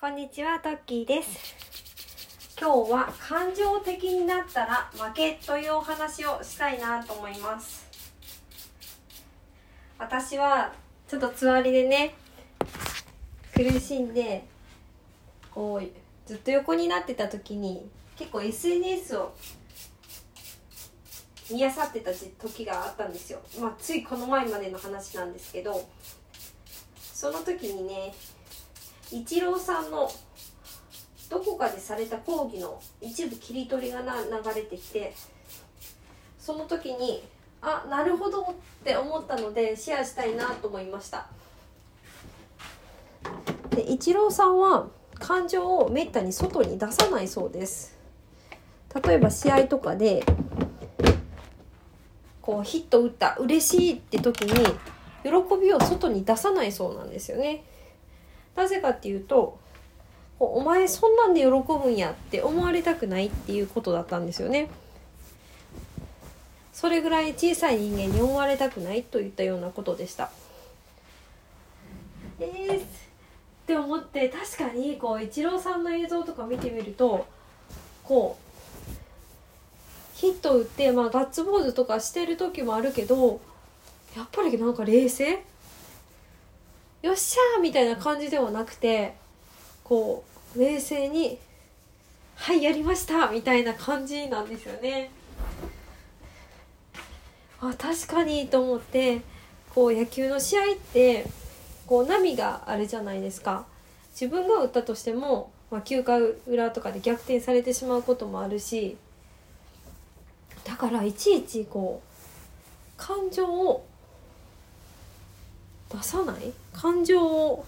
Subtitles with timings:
[0.00, 1.56] こんにちは、トッキーです。
[2.56, 7.84] 今日は感情的になったら負けというお話をしたいなと思います。
[9.98, 10.72] 私は
[11.08, 12.14] ちょっとつわりでね、
[13.56, 14.44] 苦しんで、
[15.50, 17.84] こう、ずっと横になってた時に、
[18.16, 19.34] 結構 SNS を
[21.50, 23.40] 見漁ってた時があったんですよ。
[23.60, 25.88] まあ、ついこの前までの話なんですけど、
[27.00, 28.14] その時にね、
[29.12, 30.10] イチローさんの
[31.30, 35.14] どこかでされた講義の一部切り取りがな流れてきて
[36.38, 37.22] その時に
[37.60, 38.44] あなるほどっ
[38.84, 41.26] て思ったのでシェアしたいなと思いました。
[43.70, 47.98] でイチローさんは感情をめったに外に出さないそうです。
[49.04, 50.24] 例えば試合とかで
[52.40, 54.54] こうヒット打った嬉しいって時に
[55.22, 55.30] 喜
[55.60, 57.64] びを外に出さないそうなんですよね。
[58.58, 59.56] なぜかっていうと
[60.40, 64.68] お前そんなんで喜ぶんやって思われたくないっていうことだったんですよね。
[66.72, 70.30] それぐらい小さい人間に思われたくないといったようなことでした。
[72.38, 72.84] えー、っ
[73.66, 77.26] て思って確かにこうイチローさんの映像とか見てみると
[78.04, 83.40] こうヒット打って、まあ、ガッツポーズとかしてる時もあるけど
[84.16, 85.42] やっぱりなんか冷静
[87.02, 89.14] よっしゃーみたいな感じではなくて
[89.84, 90.24] こ
[90.56, 91.38] う冷静に
[92.34, 95.10] 「はいやりました」みたいな感じなんですよね。
[97.60, 99.20] あ確かにと思って
[99.74, 101.26] こう野球の試合って
[101.86, 103.66] こう波があるじゃないですか。
[104.20, 108.96] 自分が打ったとしても、まあ、9回裏とかで逆転されてしまうこともあるし
[110.64, 112.08] だからいちいちこう
[112.96, 113.86] 感情を
[115.90, 117.64] 出さない感情を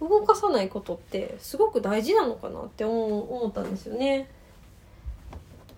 [0.00, 4.30] 動かさないことってすごく大事なのかなって思ったんですよね。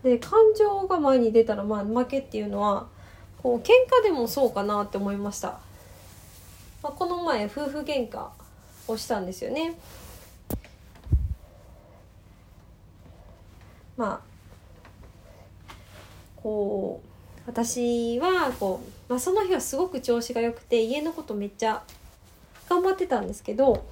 [0.02, 2.86] で感情が前に出たらまあ負けっていうのは
[3.42, 3.70] こう喧
[4.00, 5.60] 嘩でもそうかなって思いました。
[6.82, 8.26] まあ、この前夫婦喧嘩
[8.88, 9.78] をしたんですよね。
[13.96, 14.20] まあ
[16.36, 17.09] こう
[17.50, 21.82] 私はこう、まあ、その日はすごく調子が良くて家のことめっちゃ
[22.68, 23.84] 頑張ってたんですけど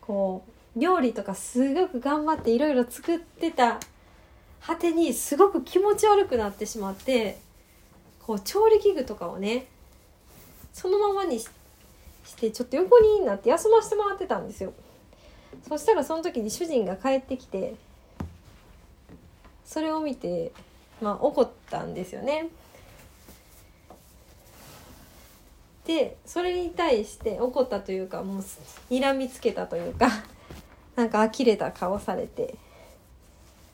[0.00, 3.78] こう料理とかすごく頑張っていろいろ作ってた
[4.62, 7.38] 果てにすごく気持ち悪くなってしまって
[8.22, 9.66] こう調理器具とかをね
[10.72, 11.48] そのままにし
[12.34, 14.72] てちょっと横になって休ませてもらってたんですよ。
[15.68, 17.74] そしたらその時に主人が帰ってきて
[19.66, 20.52] それを見て、
[21.02, 22.48] まあ、怒ったんですよね。
[25.84, 28.44] でそれに対して怒ったというかもう
[28.90, 30.08] 睨みつけたというか
[30.96, 32.56] なんか呆れた顔されて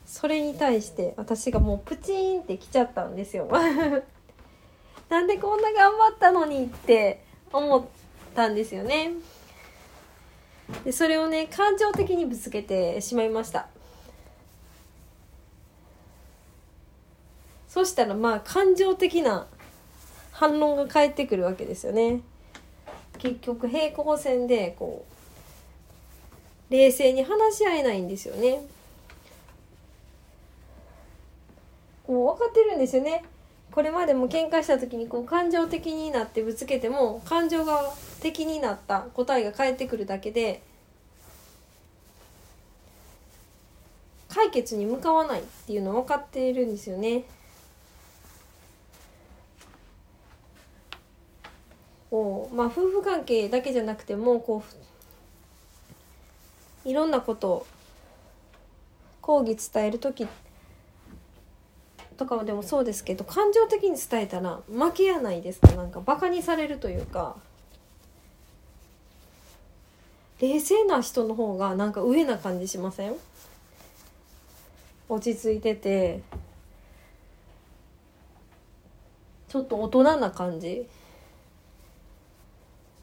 [0.04, 3.48] それに対して私がもうプチーンってきちゃったんですよ。
[5.08, 7.84] なんでこんな頑張ったのにって思っ
[8.34, 9.12] たんですよね。
[10.84, 13.68] でそれをね感情的にぶつけてしまいました。
[17.72, 19.46] そしたらまあ感情的な
[20.30, 22.20] 反論が返ってくるわけですよね。
[23.16, 25.06] 結局平行線でこ
[26.68, 28.60] う冷静に話し合えないんですよね。
[32.06, 33.24] もう分かってるんですよね。
[33.70, 37.90] これまでも喧嘩した時にこう感情的になってぶつけても感情が
[38.20, 40.62] 的になった答えが返ってくるだけで
[44.28, 47.24] 解決に向かわないっていうの分かっているんですよね。
[52.12, 54.62] こうまあ夫婦関係だけじゃなくてもこ
[56.84, 57.66] ういろんなことを
[59.22, 60.28] 講義伝える時
[62.18, 65.68] とかはでもそうですけど感情的に伝えたら負けやないですか。
[65.68, 67.34] なんかバカにされるというか。
[70.38, 73.14] 冷静な人の方がなんか上な感じしません？
[75.08, 76.20] 落ち着いてて。
[79.48, 80.86] ちょっと大人な感じ。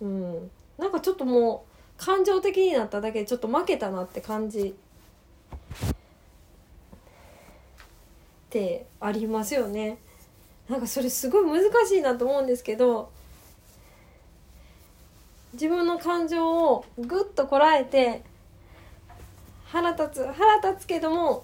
[0.01, 0.51] うん。
[0.77, 1.65] なんかちょっとも
[1.99, 4.75] う感情的になっただけでちょっと負けたなって感じ
[5.89, 5.93] っ
[8.49, 9.97] てありますよね。
[10.69, 13.11] なんかそれすごい難しいなと思うんですけど
[15.53, 18.21] 自分の感情をぐっとこらえて
[19.65, 21.43] 腹立つ腹立つけども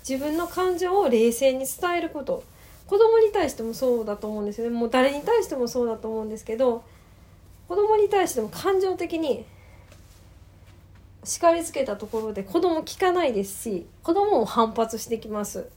[0.00, 2.42] 自分の感情を冷静に伝えること。
[2.86, 4.76] 子供に対してもそうだと思うんですよね。
[4.76, 6.82] もう誰に対してもそうだと思うんですけど
[7.70, 9.44] 子供に対しても感情的に
[11.22, 15.68] 叱りつけたところで子供聞かないですし子供も反発してきます。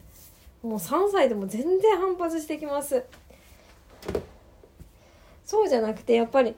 [0.64, 3.06] もう3歳でも全然反発してきます。
[5.46, 6.56] そうじゃなくてやっぱり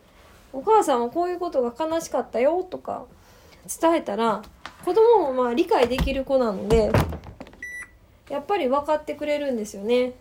[0.53, 3.03] お母さんはこういうことが悲しかったよとか
[3.81, 4.41] 伝えたら
[4.85, 6.93] 子供もまあ理解できる子なので
[8.29, 10.13] やっぱり分かってくれるんですよね。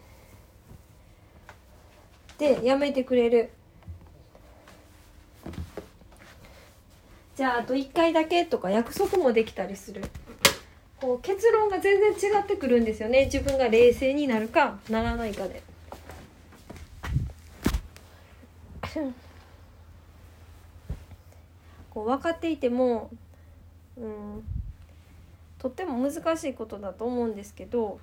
[2.37, 3.53] でやめてくれる。
[7.37, 10.03] じゃああと1回だけとか約束もできたりする。
[11.01, 13.25] こう結論が全然違ってくるんですよね。
[13.27, 15.63] 自分が冷静になるかならないかで。
[21.91, 23.11] こう分かっていても、
[23.97, 24.45] うん、
[25.59, 28.01] とっても難しいことだと思うんですけど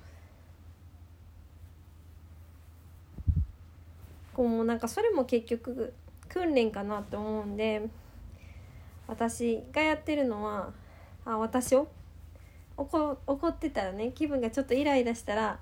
[4.34, 5.92] こうもうなんかそれも結局
[6.28, 7.82] 訓練かなって思うんで
[9.12, 10.70] 私がやってるのは
[11.26, 11.86] あ私を？
[12.76, 15.58] 怒ってたらね気分がちょっとイライラしたら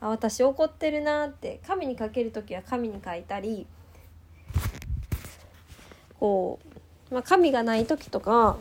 [0.00, 3.66] あ私怒ってるなって紙に書ける時は紙に書いたり
[6.18, 6.58] こ
[7.10, 8.56] う、まあ、紙がない時とか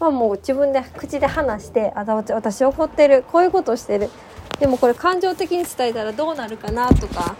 [0.00, 4.08] はもう自分で口で話して「あ私怒ってるこういうことしてる」
[4.58, 7.36] でもこれ感情的に伝えたらどうなるかなとか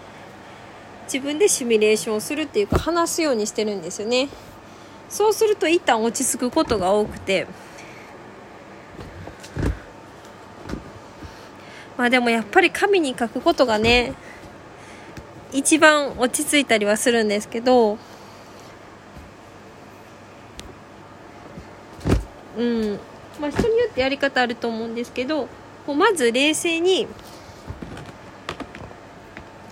[1.11, 4.29] 自分でシミュレーションするっていうか話すようにしてるんですよね。
[5.09, 7.47] そうすると一旦落ち着くことが多くて。
[11.97, 14.13] まあでもやっぱり紙に書くことがね
[15.51, 17.97] 一番落ち着いたりはするんですけど。
[22.57, 22.99] うん。
[23.39, 25.47] まあ人によってやり方あると思うんですけど
[25.87, 27.07] もうまず冷静に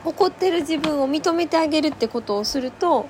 [0.06, 3.08] 怒ってる自分を認めてあげるってことをすると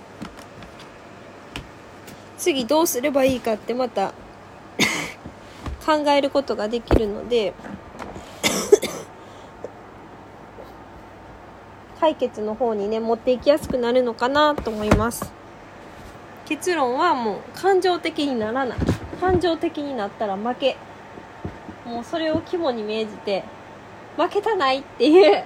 [2.37, 4.13] 次どうすればいいかってまた
[5.85, 7.53] 考えることができるので
[11.99, 15.33] 解決の方にね持っていきやすくなるのかなと思います。
[16.45, 18.77] 結論はもう感情的にならない。
[19.19, 20.77] 感情的になったら負け。
[21.85, 23.43] もうそれを肝に銘じて
[24.15, 25.43] 負けたないっていう。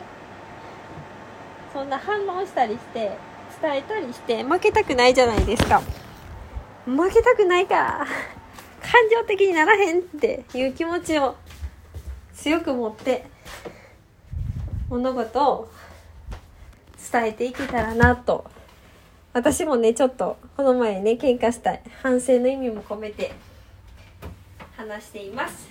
[1.73, 3.17] そんな反論したりして
[3.61, 5.81] 伝えたりして負けたくないじゃないですか。
[6.85, 8.07] 負けたくないから
[8.81, 11.35] 感情的にならへんっていう気持ちを
[12.33, 13.25] 強く持って
[14.89, 15.71] 物事を
[17.11, 18.45] 伝えていけたらなと
[19.33, 23.31] 私もねちょっとこの前ね喧嘩したい反省の意味も込めて
[24.75, 25.69] 話しています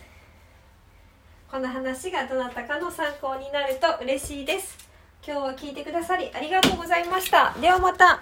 [1.50, 4.90] この話がどなたかの参考になると嬉しいです
[5.26, 7.54] 今日は聞いてくださりありがとうございました。
[7.60, 8.20] ではまた。